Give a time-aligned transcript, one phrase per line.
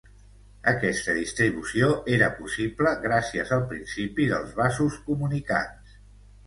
[0.69, 5.99] Aquesta distribució era possible gràcies al principi dels vasos comunicants.